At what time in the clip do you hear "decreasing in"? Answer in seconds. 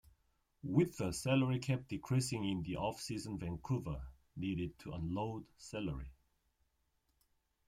1.87-2.63